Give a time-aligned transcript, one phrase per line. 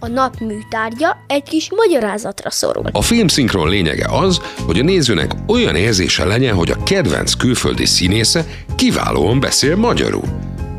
[0.00, 2.84] A nap műtárgya egy kis magyarázatra szorul.
[2.92, 8.46] A filmszinkron lényege az, hogy a nézőnek olyan érzése legyen, hogy a kedvenc külföldi színésze
[8.76, 10.24] kiválóan beszél magyarul.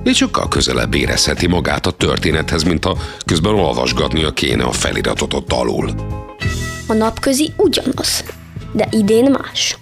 [0.04, 5.52] És sokkal közelebb érezheti magát a történethez, mint ha közben olvasgatnia kéne a feliratot ott
[5.52, 5.90] alul.
[6.88, 8.24] A napközi ugyanaz,
[8.74, 9.78] de idén más.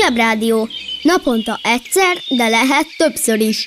[0.00, 0.68] Zsebrádió.
[1.02, 3.66] Naponta egyszer, de lehet többször is.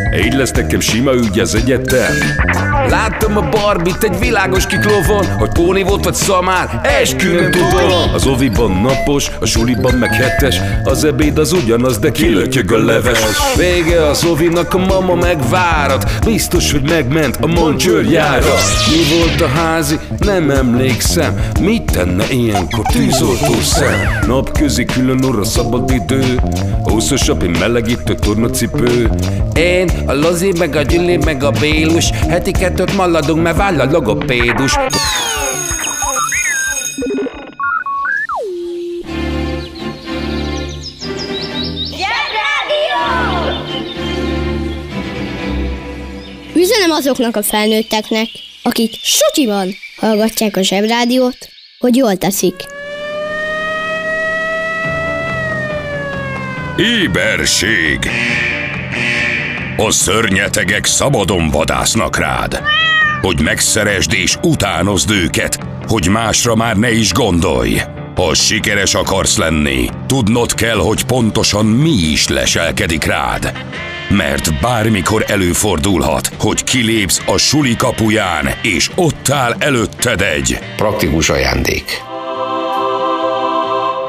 [0.17, 2.13] így lesz nekem sima ügy az egyetem.
[2.89, 8.25] Láttam a barbit egy világos kiklovon Hogy póni volt vagy szamár, eskü nem tudom Az
[8.25, 13.19] oviban napos, a suliban meg hetes Az ebéd az ugyanaz, de kilötyög a leves.
[13.57, 18.53] Vége az ovinak, a mama megvárat Biztos, hogy megment a moncsőrjára
[18.89, 19.99] Mi volt a házi?
[20.19, 21.39] Nem emlékszem.
[21.59, 23.99] Mit tenne ilyenkor tűzoltó szem?
[24.27, 26.39] Napközi külön orra szabad idő
[26.83, 29.09] Húszos api melegítő tornacipő.
[29.53, 33.85] Én, a Lozi, meg a Gyüli, meg a Bélus Heti kettőt maladunk, mert váll a
[33.91, 34.75] logopédus
[46.55, 48.27] Üzenem azoknak a felnőtteknek,
[48.63, 51.37] akik sutyiban hallgatják a zsebrádiót,
[51.79, 52.55] hogy jól teszik.
[56.81, 57.99] éberség.
[59.87, 62.61] A szörnyetegek szabadon vadásznak rád.
[63.21, 67.81] Hogy megszeresd és utánozd őket, hogy másra már ne is gondolj.
[68.15, 73.53] Ha sikeres akarsz lenni, tudnod kell, hogy pontosan mi is leselkedik rád.
[74.09, 82.10] Mert bármikor előfordulhat, hogy kilépsz a suli kapuján, és ott áll előtted egy Praktikus ajándék.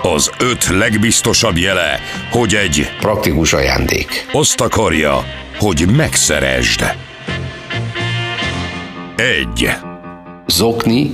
[0.02, 4.26] Az öt legbiztosabb jele, hogy egy Praktikus ajándék.
[4.32, 5.24] azt akarja,
[5.58, 6.84] hogy megszeresd.
[9.16, 9.70] Egy.
[10.46, 11.10] Zokni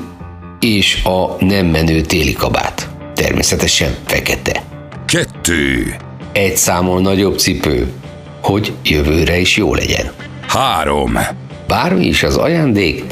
[0.60, 2.88] és a nem menő téli kabát.
[3.15, 4.62] Természetesen fekete.
[5.06, 5.97] Kettő.
[6.32, 7.93] Egy számol nagyobb cipő,
[8.43, 10.10] hogy jövőre is jó legyen.
[10.47, 11.19] Három.
[11.66, 13.05] Bármi is az ajándék,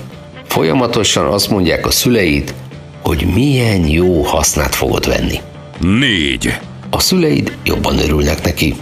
[0.46, 2.54] folyamatosan azt mondják a szüleid,
[3.02, 5.40] hogy milyen jó hasznát fogod venni.
[5.80, 6.58] Négy.
[6.90, 8.74] A szüleid jobban örülnek neki.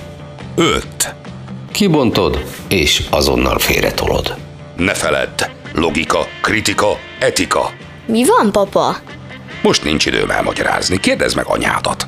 [0.55, 1.15] Öt.
[1.73, 4.35] Kibontod, és azonnal félretolod.
[4.77, 5.43] Ne feledd.
[5.73, 6.87] Logika, kritika,
[7.19, 7.71] etika.
[8.07, 8.97] Mi van, papa?
[9.63, 11.01] Most nincs időm elmagyarázni.
[11.01, 12.07] Kérdezd meg anyádat.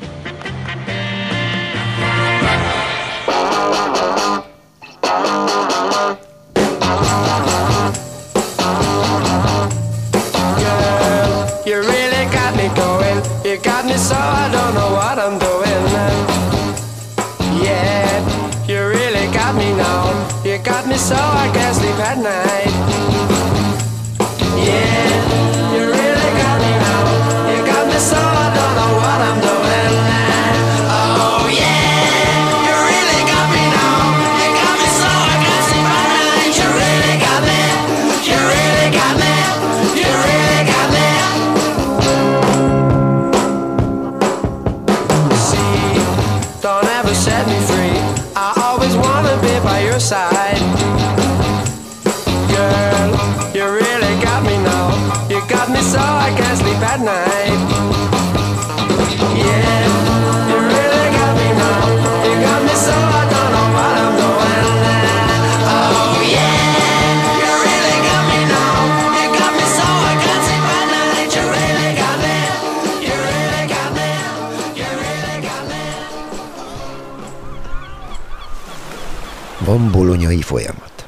[79.77, 81.07] Van bolonyai folyamat,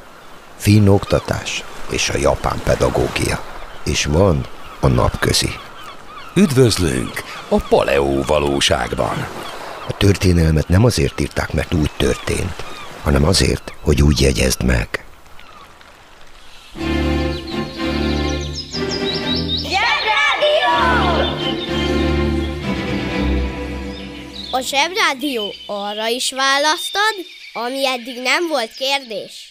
[0.56, 3.44] finn oktatás és a japán pedagógia.
[3.84, 4.46] És van
[4.80, 5.50] a napközi.
[6.34, 9.26] Üdvözlünk a Paleó valóságban.
[9.88, 12.64] A történelmet nem azért írták, mert úgy történt,
[13.02, 15.04] hanem azért, hogy úgy jegyezd meg.
[24.50, 27.14] A Zsebrádió arra is választad,
[27.52, 29.50] ami eddig nem volt kérdés.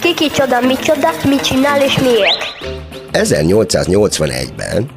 [0.00, 2.38] Kiki csoda, micsoda, mit csinál és miért?
[3.12, 4.90] 1881-ben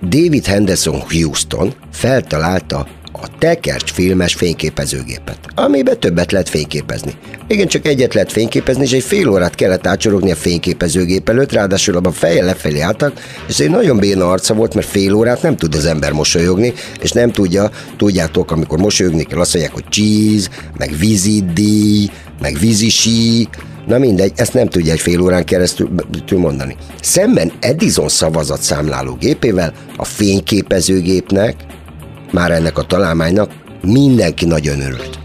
[0.00, 2.86] David Henderson Houston feltalálta
[3.26, 7.12] a tekercs filmes fényképezőgépet, amiben többet lehet fényképezni.
[7.48, 11.96] Igen, csak egyet lehet fényképezni, és egy fél órát kellett átsorogni a fényképezőgép előtt, ráadásul
[11.96, 13.12] abban feje lefelé álltak,
[13.48, 17.12] és egy nagyon béna arca volt, mert fél órát nem tud az ember mosolyogni, és
[17.12, 23.48] nem tudja, tudjátok, amikor mosolyogni kell, azt mondják, hogy cheese, meg vízidíj, meg vízisi,
[23.86, 25.88] Na mindegy, ezt nem tudja egy fél órán keresztül
[26.36, 26.76] mondani.
[27.00, 31.54] Szemben Edison szavazat számláló gépével, a fényképezőgépnek,
[32.32, 33.50] már ennek a találmánynak
[33.82, 35.18] mindenki nagyon örült.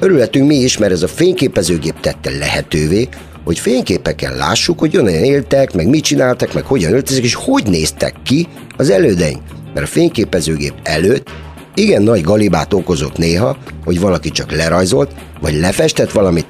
[0.00, 3.08] Örülhetünk mi is, mert ez a fényképezőgép tette lehetővé,
[3.44, 8.14] hogy fényképeken lássuk, hogy olyan éltek, meg mit csináltak, meg hogyan öltözik, és hogy néztek
[8.24, 9.42] ki az elődeink.
[9.74, 11.30] Mert a fényképezőgép előtt
[11.74, 15.10] igen nagy galibát okozott néha, hogy valaki csak lerajzolt,
[15.40, 16.46] vagy lefestett valamit,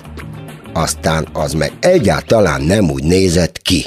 [0.73, 3.87] aztán az meg egyáltalán nem úgy nézett ki.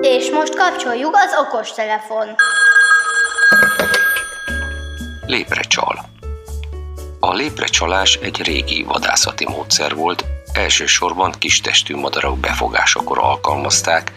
[0.00, 2.26] És most kapcsoljuk az okostelefon.
[5.26, 6.12] Léprecsal.
[7.20, 14.12] A léprecsalás egy régi vadászati módszer volt, elsősorban kistestű madarak befogásakor alkalmazták,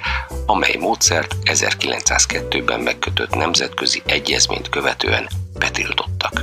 [0.46, 5.28] amely módszert 1902-ben megkötött nemzetközi egyezményt követően
[5.60, 6.42] betiltottak.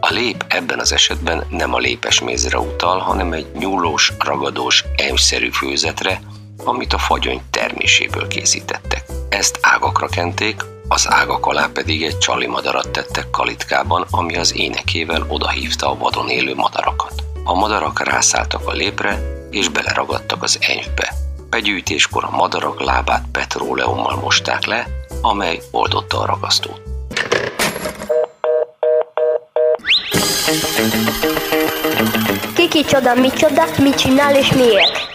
[0.00, 6.20] A lép ebben az esetben nem a lépesmézre utal, hanem egy nyúlós, ragadós, emszerű főzetre,
[6.64, 9.04] amit a fagyony terméséből készítettek.
[9.28, 15.24] Ezt ágakra kenték, az ágak alá pedig egy csali madarat tettek kalitkában, ami az énekével
[15.28, 17.12] odahívta a vadon élő madarakat.
[17.44, 21.12] A madarak rászálltak a lépre, és beleragadtak az enyvbe.
[21.50, 24.86] Begyűjtéskor a madarak lábát petróleummal mosták le,
[25.22, 26.80] amely oldotta a ragasztót.
[32.54, 35.13] Kiki csoda, micsoda, mit csinál és miért?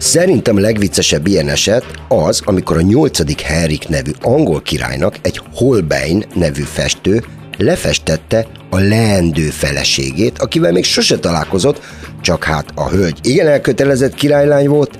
[0.00, 3.42] Szerintem a legviccesebb ilyen eset az, amikor a 8.
[3.42, 7.24] Henrik nevű angol királynak egy Holbein nevű festő
[7.58, 11.80] lefestette a leendő feleségét, akivel még sose találkozott,
[12.20, 14.98] csak hát a hölgy igen elkötelezett királylány volt,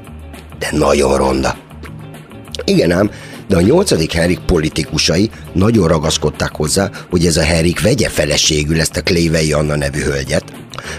[0.58, 1.56] de nagyon ronda.
[2.64, 3.10] Igen ám,
[3.48, 4.12] de a 8.
[4.12, 9.76] Henrik politikusai nagyon ragaszkodták hozzá, hogy ez a Henrik vegye feleségül ezt a Klévei Anna
[9.76, 10.44] nevű hölgyet,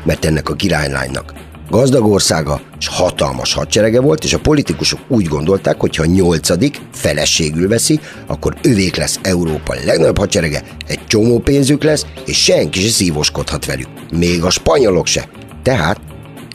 [0.03, 1.33] mert ennek a királylánynak
[1.71, 7.67] gazdag országa és hatalmas hadserege volt, és a politikusok úgy gondolták, hogy ha nyolcadik feleségül
[7.67, 13.65] veszi, akkor övék lesz Európa legnagyobb hadserege, egy csomó pénzük lesz, és senki se szívoskodhat
[13.65, 13.87] velük.
[14.11, 15.29] Még a spanyolok se.
[15.63, 15.99] Tehát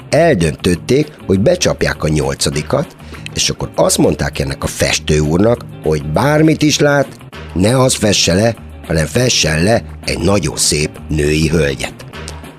[0.09, 2.97] eldöntötték, hogy becsapják a nyolcadikat,
[3.35, 7.09] és akkor azt mondták ennek a festő úrnak, hogy bármit is lát,
[7.55, 11.95] ne az fesse le, hanem fessen le egy nagyon szép női hölgyet.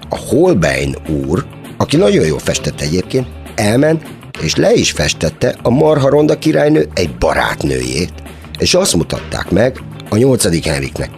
[0.10, 1.46] A Holbein úr,
[1.78, 4.04] aki nagyon jól festett egyébként, elment,
[4.42, 8.14] és le is festette a Marha Ronda királynő egy barátnőjét,
[8.60, 11.10] és azt mutatták meg a nyolcadik Henriknek.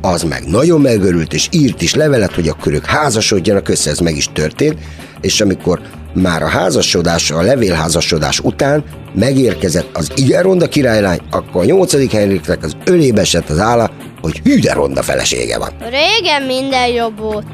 [0.00, 4.16] Az meg nagyon megörült, és írt is levelet, hogy akkor ők házasodjanak össze, ez meg
[4.16, 4.78] is történt,
[5.20, 5.80] és amikor
[6.14, 12.64] már a házasodás, a levélházasodás után megérkezett az igen ronda királylány, akkor a nyolcadik Henriknek
[12.64, 13.90] az ölébe esett az álla,
[14.20, 15.70] hogy hű de ronda felesége van.
[15.78, 17.46] Régen minden jobb volt.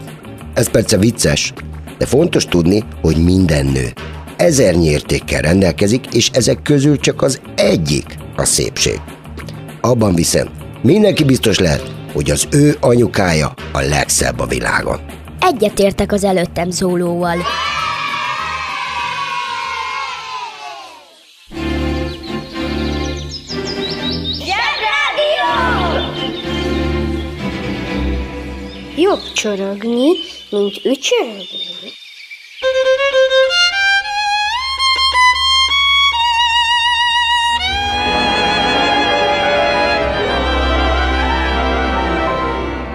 [0.55, 1.53] Ez persze vicces,
[1.99, 3.93] de fontos tudni, hogy minden nő
[4.37, 9.00] ezernyi értékkel rendelkezik, és ezek közül csak az egyik a szépség.
[9.81, 10.50] Abban viszont
[10.83, 15.00] mindenki biztos lehet, hogy az ő anyukája a legszebb a világon.
[15.41, 17.37] Egyetértek az előttem szólóval.
[29.09, 30.09] Jobb csorogni,
[30.51, 31.45] mint ücsörögni.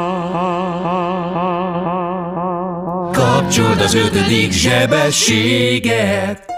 [3.11, 6.54] Kapcsold az ötödik zsebességet!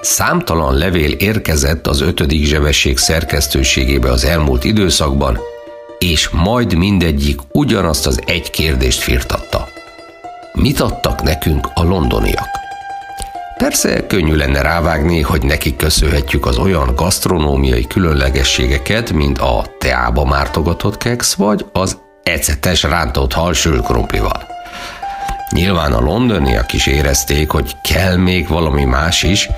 [0.00, 5.38] Számtalan levél érkezett az ötödik zsebesség szerkesztőségébe az elmúlt időszakban,
[5.98, 9.68] és majd mindegyik ugyanazt az egy kérdést firtatta.
[10.52, 12.48] Mit adtak nekünk a londoniak?
[13.56, 20.96] Persze könnyű lenne rávágni, hogy nekik köszönhetjük az olyan gasztronómiai különlegességeket, mint a teába mártogatott
[20.96, 24.46] keksz, vagy az ecetes rántott hal sülkrumplival.
[25.50, 29.48] Nyilván a londoniak is érezték, hogy kell még valami más is,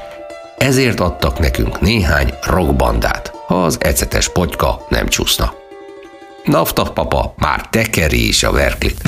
[0.62, 5.54] ezért adtak nekünk néhány rockbandát, ha az ecetes potyka nem csúszna.
[6.44, 9.00] Nafta papa már tekeri is a verklit.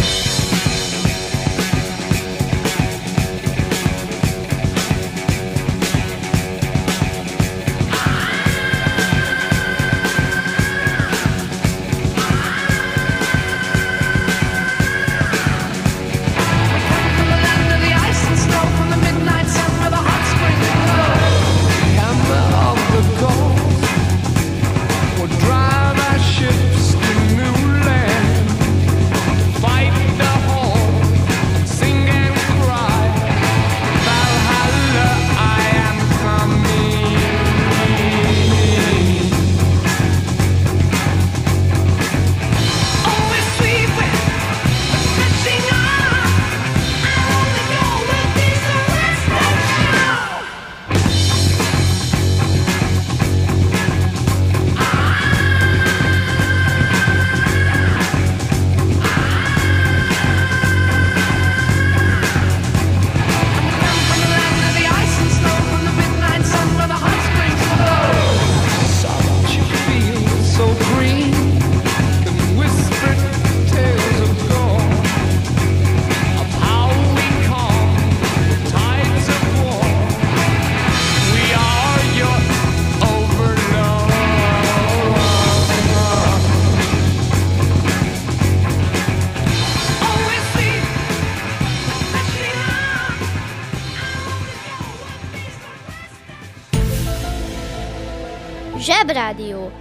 [98.79, 99.73] Zsebrádió.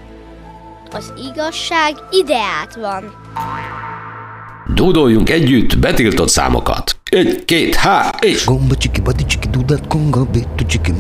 [0.91, 3.15] Az igazság ideát van.
[4.73, 6.97] Dúdoljunk együtt betiltott számokat.
[7.09, 8.45] Egy, két, há, és...
[8.45, 10.93] Gomba csiki bati csiki dudat konga, bitu csiki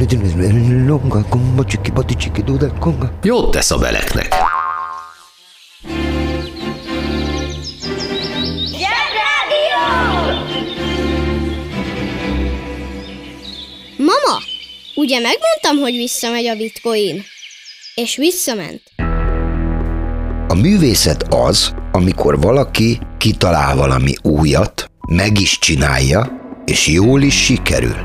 [0.85, 3.11] longa, gomba csiki bati csiki dudat konga.
[3.23, 4.35] Jót tesz a beleknek.
[13.97, 14.39] Mama,
[14.95, 17.23] ugye megmondtam, hogy visszamegy a bitcoin?
[17.95, 18.81] És visszament.
[20.47, 26.31] A művészet az, amikor valaki kitalál valami újat, meg is csinálja,
[26.65, 27.95] és jól is sikerül.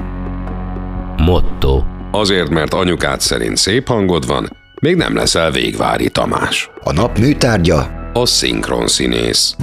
[1.16, 1.82] Motto.
[2.10, 6.70] Azért, mert anyukád szerint szép hangod van, még nem leszel végvári Tamás.
[6.82, 9.56] A nap műtárgya A szinkron színész.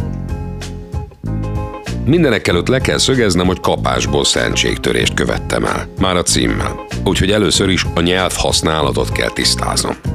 [2.05, 6.85] Mindenek előtt le kell szögeznem, hogy kapásból szentségtörést követtem el, már a címmel.
[7.03, 10.14] Úgyhogy először is a nyelv használatot kell tisztáznom.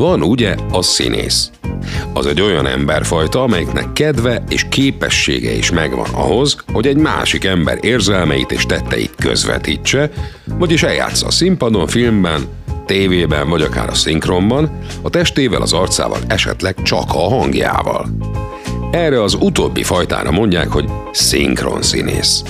[0.00, 1.50] Van ugye a színész.
[2.12, 7.78] Az egy olyan emberfajta, amelyiknek kedve és képessége is megvan ahhoz, hogy egy másik ember
[7.80, 10.10] érzelmeit és tetteit közvetítse,
[10.58, 12.48] vagyis eljátsza a színpadon, filmben,
[12.86, 18.08] tévében vagy akár a szinkronban, a testével, az arcával, esetleg csak a hangjával.
[18.90, 22.42] Erre az utóbbi fajtára mondják, hogy szinkron színész.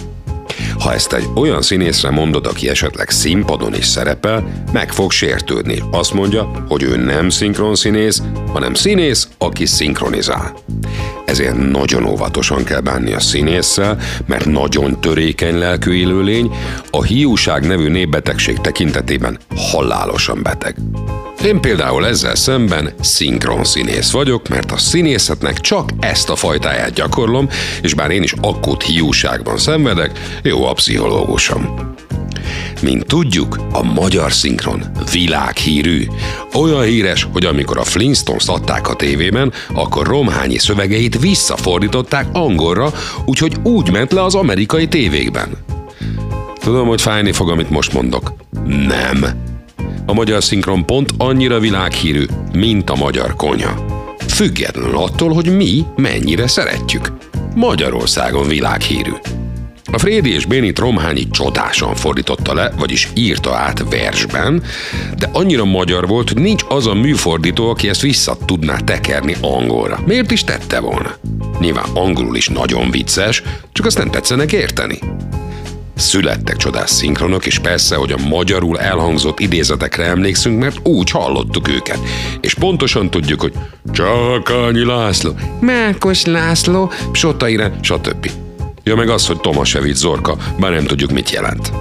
[0.80, 5.82] Ha ezt egy olyan színészre mondod, aki esetleg színpadon is szerepel, meg fog sértődni.
[5.90, 8.22] Azt mondja, hogy ő nem szinkron színész,
[8.52, 10.52] hanem színész, aki szinkronizál.
[11.24, 16.50] Ezért nagyon óvatosan kell bánni a színésszel, mert nagyon törékeny lelkű élőlény,
[16.90, 20.76] a hiúság nevű népbetegség tekintetében halálosan beteg.
[21.44, 27.48] Én például ezzel szemben szinkron színész vagyok, mert a színészetnek csak ezt a fajtáját gyakorlom,
[27.82, 31.94] és bár én is akut hiúságban szenvedek, jó a pszichológusom.
[32.82, 36.06] Mint tudjuk, a magyar szinkron világhírű.
[36.54, 42.92] Olyan híres, hogy amikor a Flintstones adták a tévében, akkor Romhányi szövegeit visszafordították angolra,
[43.24, 45.48] úgyhogy úgy ment le az amerikai tévékben.
[46.60, 48.32] Tudom, hogy fájni fog, amit most mondok.
[48.66, 49.48] Nem.
[50.10, 53.84] A magyar szinkron pont annyira világhírű, mint a magyar konyha.
[54.28, 57.12] Függetlenül attól, hogy mi mennyire szeretjük.
[57.54, 59.10] Magyarországon világhírű.
[59.92, 64.62] A Frédi és Bénit Romhányi csodásan fordította le, vagyis írta át versben,
[65.18, 70.00] de annyira magyar volt, hogy nincs az a műfordító, aki ezt vissza tudná tekerni angolra.
[70.06, 71.14] Miért is tette volna?
[71.60, 74.98] Nyilván angolul is nagyon vicces, csak azt nem tetszenek érteni.
[76.00, 81.98] Születtek csodás szinkronok, és persze, hogy a magyarul elhangzott idézetekre emlékszünk, mert úgy hallottuk őket.
[82.40, 83.52] És pontosan tudjuk, hogy
[83.92, 88.30] Csákányi László, Márkos László, Sotaire, stb.
[88.84, 91.72] Ja, meg az, hogy Tomasevic Zorka, bár nem tudjuk, mit jelent.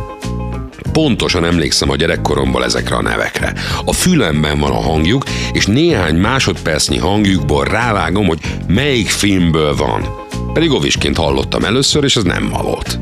[0.91, 3.53] Pontosan emlékszem a gyerekkoromból ezekre a nevekre.
[3.85, 5.23] A fülemben van a hangjuk,
[5.53, 10.05] és néhány másodpercnyi hangjukból rávágom, hogy melyik filmből van.
[10.53, 12.99] Pedig ovisként hallottam először, és ez nem ma volt.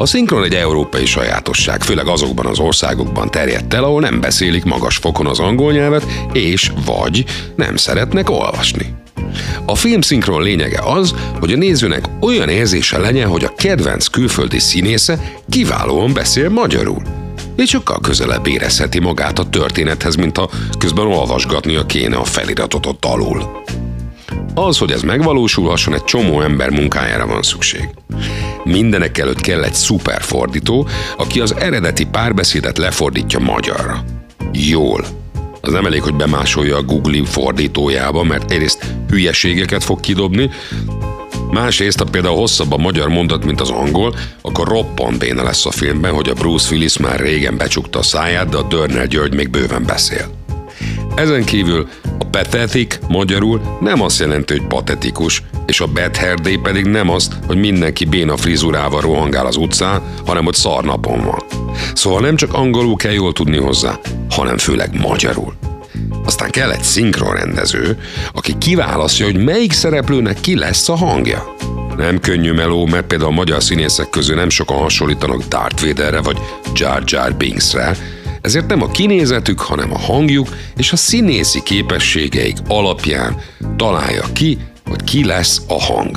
[0.00, 4.96] A szinkron egy európai sajátosság, főleg azokban az országokban terjedt el, ahol nem beszélik magas
[4.96, 7.24] fokon az angol nyelvet, és vagy
[7.56, 8.94] nem szeretnek olvasni.
[9.64, 14.58] A film szinkron lényege az, hogy a nézőnek olyan érzése legyen, hogy a kedvenc külföldi
[14.58, 17.02] színésze kiválóan beszél magyarul.
[17.56, 23.04] És sokkal közelebb érezheti magát a történethez, mint ha közben olvasgatnia kéne a feliratot ott
[23.04, 23.66] alul.
[24.54, 27.88] Az, hogy ez megvalósulhasson, egy csomó ember munkájára van szükség.
[28.64, 34.04] Mindenek előtt kell egy szuperfordító, aki az eredeti párbeszédet lefordítja magyarra.
[34.52, 35.04] Jól.
[35.60, 40.50] Az nem elég, hogy bemásolja a Google fordítójába, mert egyrészt hülyeségeket fog kidobni,
[41.50, 45.70] Másrészt, ha például hosszabb a magyar mondat, mint az angol, akkor roppant béna lesz a
[45.70, 49.50] filmben, hogy a Bruce Willis már régen becsukta a száját, de a Dörner György még
[49.50, 50.30] bőven beszél.
[51.14, 55.86] Ezen kívül a pathetic magyarul nem azt jelenti, hogy patetikus, és a
[56.42, 61.42] day pedig nem azt, hogy mindenki béna frizurával rohangál az utcán, hanem hogy szarnapon van.
[61.94, 63.98] Szóval nem csak angolul kell jól tudni hozzá,
[64.30, 65.54] hanem főleg magyarul.
[66.24, 67.98] Aztán kell egy szinkronrendező,
[68.32, 71.54] aki kiválasztja, hogy melyik szereplőnek ki lesz a hangja.
[71.96, 76.38] Nem könnyű meló, mert például a magyar színészek közül nem sokan hasonlítanak Darth Vaderre vagy
[76.74, 77.96] Jar Jar Binksre,
[78.40, 83.36] ezért nem a kinézetük, hanem a hangjuk és a színészi képességeik alapján
[83.76, 86.16] találja ki, hogy ki lesz a hang.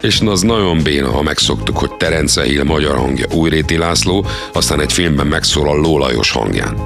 [0.00, 4.92] És az nagyon béna, ha megszoktuk, hogy Terence Hill magyar hangja Újréti László, aztán egy
[4.92, 6.76] filmben megszólal Lólajos hangján.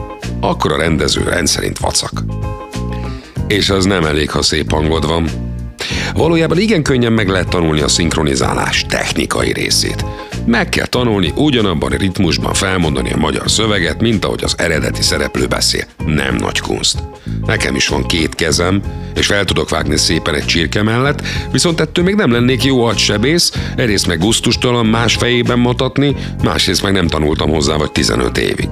[0.40, 2.24] Akkor a rendező rendszerint vacak.
[3.46, 5.28] És az nem elég, ha szép hangod van.
[6.14, 10.04] Valójában igen könnyen meg lehet tanulni a szinkronizálás technikai részét.
[10.48, 15.46] Meg kell tanulni ugyanabban a ritmusban felmondani a magyar szöveget, mint ahogy az eredeti szereplő
[15.46, 15.84] beszél.
[16.06, 17.02] Nem nagy kunst.
[17.46, 18.82] Nekem is van két kezem,
[19.14, 23.52] és fel tudok vágni szépen egy csirke mellett, viszont ettől még nem lennék jó agysebész,
[23.76, 28.68] egyrészt meg gusztustalan más fejében mutatni, másrészt meg nem tanultam hozzá vagy 15 évig.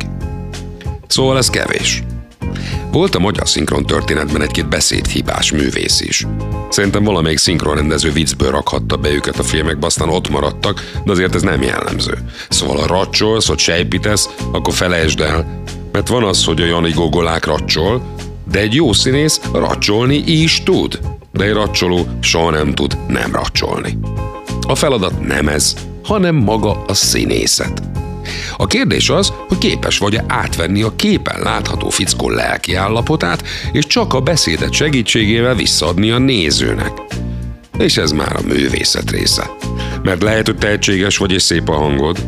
[1.06, 2.02] Szóval ez kevés.
[2.96, 6.26] Volt a magyar szinkron történetben egy-két beszédhibás művész is.
[6.70, 11.42] Szerintem valamelyik szinkronrendező viccből rakhatta be őket a filmekbe, aztán ott maradtak, de azért ez
[11.42, 12.18] nem jellemző.
[12.48, 15.62] Szóval ha racsolsz, vagy sejpítesz, akkor felejtsd el.
[15.92, 18.02] Mert van az, hogy a Jani Gogolák racsol,
[18.50, 21.00] de egy jó színész racsolni is tud.
[21.32, 23.98] De egy racsoló soha nem tud nem racsolni.
[24.60, 27.95] A feladat nem ez, hanem maga a színészet.
[28.56, 34.14] A kérdés az, hogy képes vagy-e átvenni a képen látható fickó lelki állapotát, és csak
[34.14, 36.92] a beszédet segítségével visszaadni a nézőnek.
[37.78, 39.50] És ez már a művészet része.
[40.02, 42.18] Mert lehet, hogy tehetséges vagy és szép a hangod,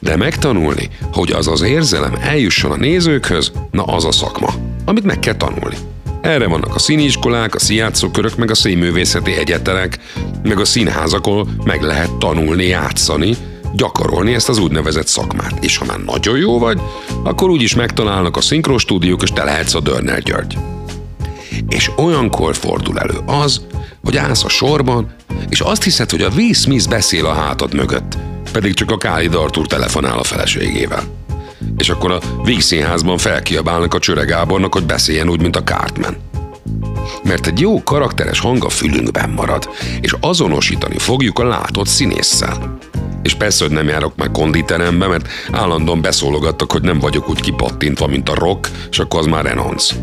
[0.00, 5.18] de megtanulni, hogy az az érzelem eljusson a nézőkhöz, na az a szakma, amit meg
[5.18, 5.76] kell tanulni.
[6.20, 9.98] Erre vannak a színiskolák, a színjátszókörök, meg a színművészeti egyetemek,
[10.42, 13.36] meg a színházakon meg lehet tanulni játszani,
[13.76, 15.64] gyakorolni ezt az úgynevezett szakmát.
[15.64, 16.80] És ha már nagyon jó vagy,
[17.22, 20.58] akkor úgyis megtalálnak a szinkrostúdiók, és te lehetsz a Dörner György.
[21.68, 23.60] És olyankor fordul elő az,
[24.04, 25.14] hogy állsz a sorban,
[25.48, 28.16] és azt hiszed, hogy a Will Smith beszél a hátad mögött,
[28.52, 31.02] pedig csak a Káli Artur telefonál a feleségével.
[31.76, 36.16] És akkor a Víg színházban felkiabálnak a Csöre Gábornak, hogy beszéljen úgy, mint a Cartman.
[37.24, 39.68] Mert egy jó karakteres hang a fülünkben marad,
[40.00, 42.78] és azonosítani fogjuk a látott színésszel.
[43.24, 48.06] És persze, hogy nem járok már konditerembe, mert állandóan beszólogattak, hogy nem vagyok úgy kipattintva,
[48.06, 49.94] mint a rock, és akkor az már renonc.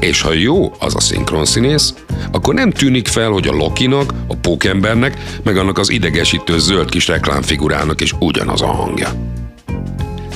[0.00, 1.94] És ha jó az a szinkronszínész,
[2.32, 7.06] akkor nem tűnik fel, hogy a Lokinak, a Pókembernek, meg annak az idegesítő zöld kis
[7.06, 9.08] reklámfigurának is ugyanaz a hangja.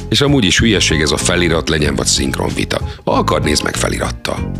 [0.08, 2.80] És amúgy is hülyeség ez a felirat legyen vagy szinkronvita.
[3.04, 4.50] Ha akar, nézd meg felirattal.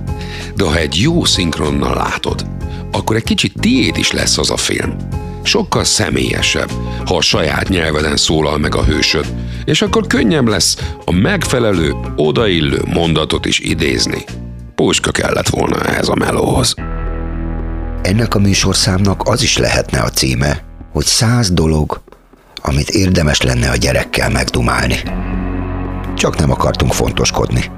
[0.57, 2.47] De ha egy jó szinkronnal látod,
[2.93, 4.97] akkor egy kicsit tiéd is lesz az a film.
[5.45, 6.71] Sokkal személyesebb,
[7.07, 12.83] ha a saját nyelveden szólal meg a hősöd, és akkor könnyebb lesz a megfelelő, odaillő
[12.87, 14.25] mondatot is idézni.
[14.75, 16.75] Puska kellett volna ehhez a melóhoz.
[18.03, 22.03] Ennek a műsorszámnak az is lehetne a címe, hogy száz dolog,
[22.63, 25.03] amit érdemes lenne a gyerekkel megdumálni.
[26.17, 27.71] Csak nem akartunk fontoskodni.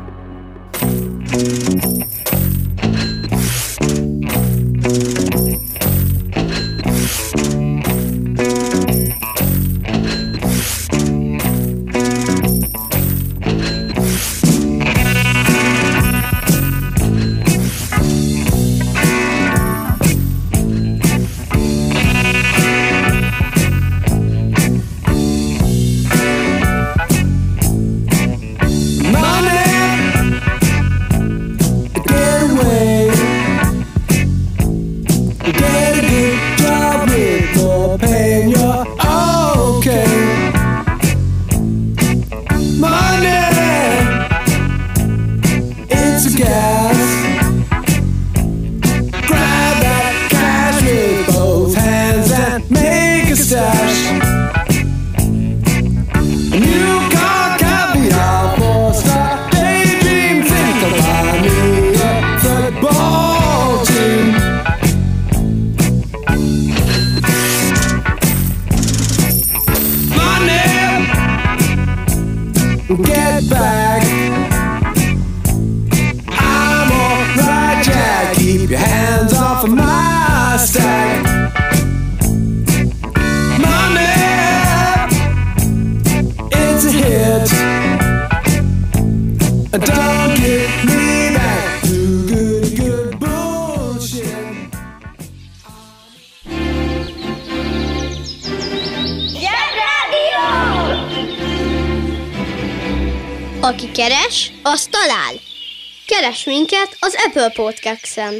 [106.47, 108.33] Minket az Apple Podcast-en.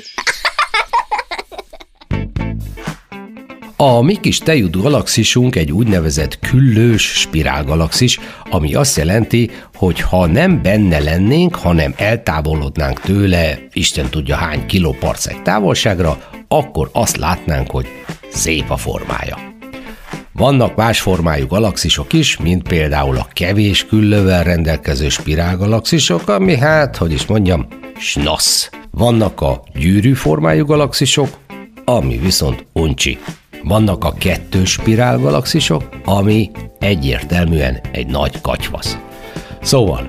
[3.77, 8.19] A mi kis tejúd galaxisunk egy úgynevezett küllős spirálgalaxis,
[8.51, 15.43] ami azt jelenti, hogy ha nem benne lennénk, hanem eltávolodnánk tőle, Isten tudja hány kilóparcek
[15.43, 17.87] távolságra, akkor azt látnánk, hogy
[18.29, 19.55] szép a formája.
[20.33, 27.13] Vannak más formájú galaxisok is, mint például a kevés küllővel rendelkező spirálgalaxisok, ami hát, hogy
[27.13, 27.67] is mondjam,
[27.99, 28.71] snasz.
[28.91, 31.29] Vannak a gyűrű formájú galaxisok,
[31.85, 33.19] ami viszont uncsi.
[33.65, 38.99] Vannak a kettős spirálgalaxisok, ami egyértelműen egy nagy katyvasz.
[39.63, 40.09] Szóval,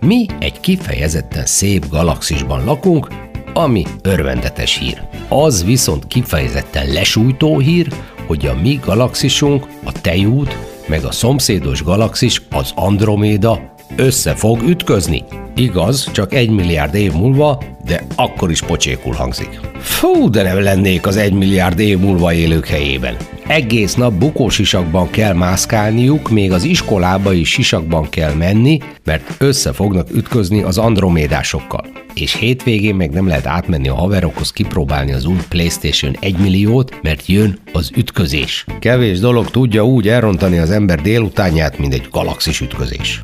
[0.00, 3.08] mi egy kifejezetten szép galaxisban lakunk,
[3.54, 5.02] ami örvendetes hír.
[5.28, 7.88] Az viszont kifejezetten lesújtó hír,
[8.26, 15.24] hogy a mi galaxisunk, a Tejút, meg a szomszédos galaxis, az Androméda össze fog ütközni.
[15.54, 19.60] Igaz, csak egy milliárd év múlva, de akkor is pocsékul hangzik.
[19.78, 23.16] Fú, de nem lennék az egy milliárd év múlva élők helyében.
[23.46, 30.08] Egész nap bukósisakban kell mászkálniuk, még az iskolába is sisakban kell menni, mert össze fognak
[30.14, 31.84] ütközni az andromédásokkal.
[32.14, 37.26] És hétvégén meg nem lehet átmenni a haverokhoz kipróbálni az új PlayStation 1 milliót, mert
[37.26, 38.64] jön az ütközés.
[38.80, 43.22] Kevés dolog tudja úgy elrontani az ember délutánját, mint egy galaxis ütközés.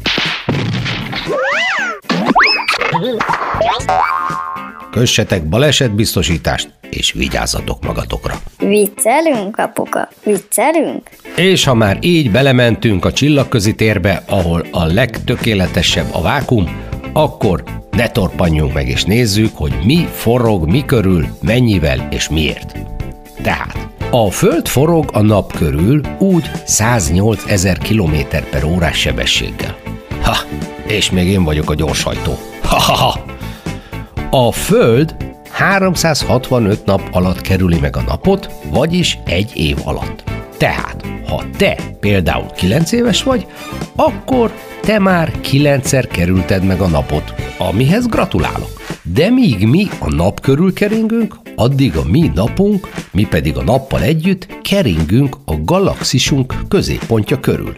[4.91, 8.35] Kössetek balesetbiztosítást, és vigyázzatok magatokra.
[8.59, 10.09] Viccelünk, apuka?
[10.25, 11.11] Viccelünk?
[11.37, 16.69] És ha már így belementünk a csillagközi térbe, ahol a legtökéletesebb a vákum,
[17.13, 22.77] akkor ne torpanjunk meg és nézzük, hogy mi forog mi körül, mennyivel és miért.
[23.43, 28.17] Tehát, a Föld forog a nap körül úgy 108 ezer km
[28.51, 29.82] per órás sebességgel.
[30.23, 30.37] Ha,
[30.87, 32.39] és még én vagyok a gyorshajtó.
[32.63, 33.25] Ha, ha, ha.
[34.31, 35.17] A Föld
[35.51, 40.23] 365 nap alatt kerüli meg a napot, vagyis egy év alatt.
[40.57, 43.47] Tehát, ha te például 9 éves vagy,
[43.97, 48.81] akkor te már 9-szer kerülted meg a napot, amihez gratulálok.
[49.03, 54.03] De míg mi a nap körül keringünk, addig a mi napunk, mi pedig a nappal
[54.03, 57.75] együtt keringünk a galaxisunk középpontja körül.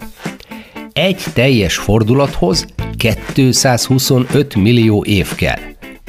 [0.94, 5.58] Egy teljes fordulathoz 225 millió év kell.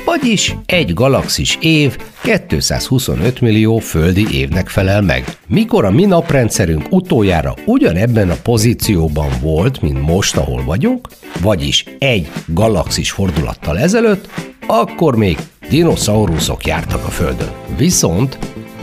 [0.05, 5.37] Vagyis egy galaxis év 225 millió földi évnek felel meg.
[5.47, 11.07] Mikor a mi naprendszerünk utoljára ugyanebben a pozícióban volt, mint most, ahol vagyunk,
[11.41, 14.29] vagyis egy galaxis fordulattal ezelőtt,
[14.67, 15.37] akkor még
[15.69, 17.51] dinoszauruszok jártak a Földön.
[17.77, 18.37] Viszont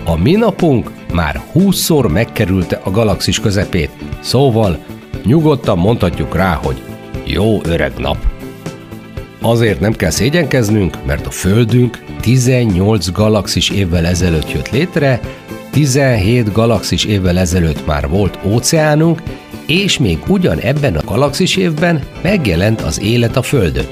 [0.04, 4.78] a mi napunk már 20-szor megkerülte a galaxis közepét, szóval
[5.24, 6.82] nyugodtan mondhatjuk rá, hogy
[7.24, 8.16] jó öreg nap.
[9.40, 15.20] Azért nem kell szégyenkeznünk, mert a Földünk 18 galaxis évvel ezelőtt jött létre,
[15.70, 19.22] 17 galaxis évvel ezelőtt már volt óceánunk,
[19.66, 23.86] és még ugyan ebben a galaxis évben megjelent az élet a Földön.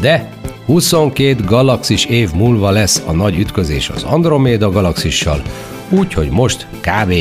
[0.00, 0.30] De
[0.66, 5.42] 22 galaxis év múlva lesz a nagy ütközés az Androméda galaxissal,
[5.88, 7.14] úgyhogy most kb.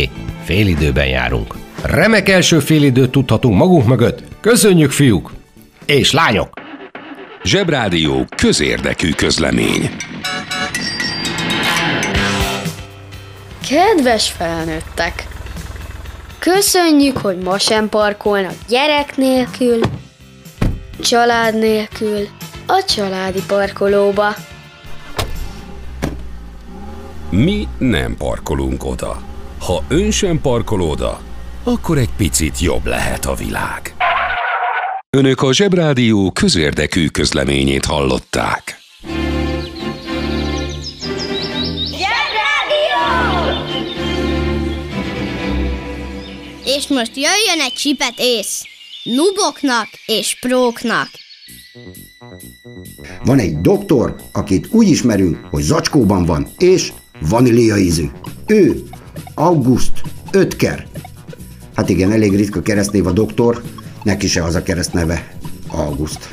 [0.43, 1.64] félidőben járunk.
[1.86, 4.24] Remek első félidőt tudhatunk magunk mögött.
[4.41, 5.32] Köszönjük, fiúk!
[5.86, 6.50] És lányok!
[7.43, 9.89] Zsebrádió közérdekű közlemény.
[13.69, 15.28] Kedves felnőttek!
[16.39, 19.80] Köszönjük, hogy ma sem parkolnak gyerek nélkül,
[21.00, 22.28] család nélkül,
[22.67, 24.36] a családi parkolóba.
[27.30, 29.21] Mi nem parkolunk oda.
[29.60, 31.19] Ha ön sem parkol oda,
[31.67, 33.95] akkor egy picit jobb lehet a világ.
[35.17, 38.78] Önök a Zsebrádió közérdekű közleményét hallották.
[46.65, 48.63] És most jöjjön egy csipet ész.
[49.04, 51.10] Nuboknak és próknak.
[53.23, 56.91] Van egy doktor, akit úgy ismerünk, hogy zacskóban van, és
[57.30, 58.06] vanília ízű.
[58.45, 58.84] Ő
[59.36, 60.01] August
[60.32, 60.88] Ötker.
[61.76, 63.62] Hát igen, elég ritka keresztnév a doktor,
[64.04, 65.28] neki se az a keresztneve
[65.68, 66.30] August.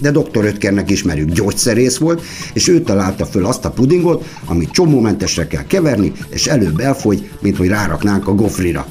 [0.00, 5.46] De doktor Ötkernek ismerjük, gyógyszerész volt, és ő találta föl azt a pudingot, amit csomómentesre
[5.46, 8.86] kell keverni, és előbb elfogy, mint hogy ráraknánk a gofrira.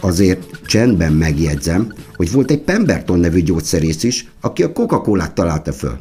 [0.00, 5.96] Azért csendben megjegyzem, hogy volt egy Pemberton nevű gyógyszerész is, aki a Coca-Colát találta föl.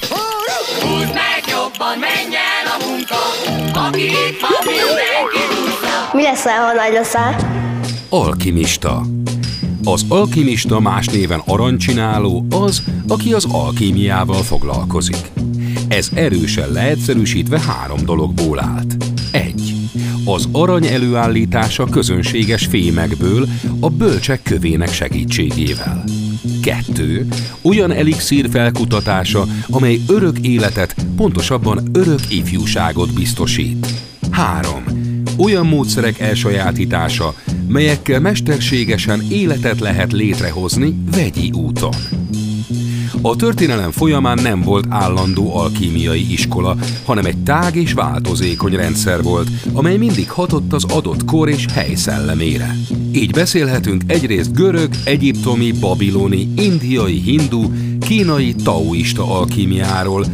[0.82, 3.16] Húzd meg jobban, menj el a munka,
[3.88, 5.42] aki itt van, mindenki
[6.14, 7.70] Mi lesz, ha nagy leszel?
[8.14, 9.06] Alkimista.
[9.84, 15.32] Az alkimista más néven arancsináló az, aki az alkímiával foglalkozik.
[15.88, 18.96] Ez erősen leegyszerűsítve három dologból állt.
[19.32, 19.74] 1.
[20.26, 23.48] Az arany előállítása közönséges fémekből
[23.80, 26.04] a bölcsek kövének segítségével.
[26.62, 27.28] 2.
[27.62, 33.88] Olyan elixír felkutatása, amely örök életet, pontosabban örök ifjúságot biztosít.
[34.32, 34.84] 3.
[35.38, 37.34] Olyan módszerek elsajátítása,
[37.72, 41.94] melyekkel mesterségesen életet lehet létrehozni vegyi úton.
[43.22, 49.50] A történelem folyamán nem volt állandó alkímiai iskola, hanem egy tág és változékony rendszer volt,
[49.74, 52.76] amely mindig hatott az adott kor és hely szellemére.
[53.12, 57.64] Így beszélhetünk egyrészt görög, egyiptomi, babiloni, indiai, hindu,
[58.00, 60.26] kínai, taoista alkímiáról,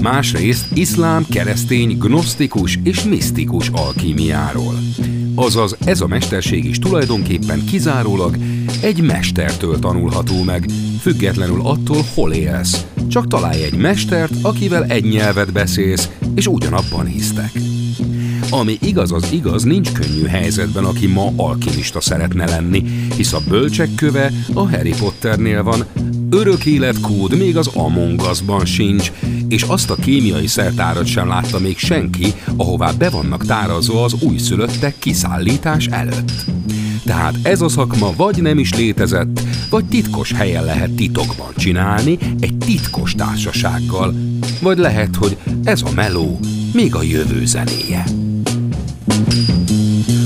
[0.00, 4.74] másrészt iszlám, keresztény, gnosztikus és misztikus alkímiáról.
[5.40, 8.36] Azaz ez a mesterség is tulajdonképpen kizárólag
[8.82, 10.66] egy mestertől tanulható meg,
[11.00, 12.84] függetlenül attól, hol élsz.
[13.08, 17.52] Csak találj egy mestert, akivel egy nyelvet beszélsz, és ugyanabban hisztek.
[18.50, 22.84] Ami igaz az igaz, nincs könnyű helyzetben, aki ma alkimista szeretne lenni,
[23.16, 25.84] hisz a bölcsek köve a Harry Potternél van,
[26.30, 29.12] örök életkód még az Among Us-ban sincs,
[29.48, 34.94] és azt a kémiai szertárat sem látta még senki, ahová be vannak tárazva az újszülöttek
[34.98, 36.32] kiszállítás előtt.
[37.04, 39.40] Tehát ez a szakma vagy nem is létezett,
[39.70, 44.14] vagy titkos helyen lehet titokban csinálni, egy titkos társasággal,
[44.62, 46.38] vagy lehet, hogy ez a meló
[46.72, 48.04] még a jövő zenéje.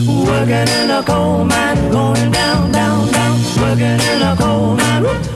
[0.06, 3.38] Working in a coal mine, going down, down, down.
[3.58, 5.23] Working in a coal mine,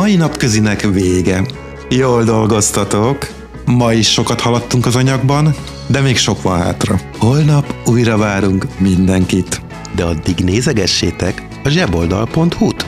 [0.00, 1.44] mai napközinek vége.
[1.88, 3.28] Jól dolgoztatok.
[3.64, 5.54] Ma is sokat haladtunk az anyagban,
[5.86, 7.00] de még sok van hátra.
[7.18, 9.60] Holnap újra várunk mindenkit.
[9.94, 12.86] De addig nézegessétek a zseboldal.hu-t.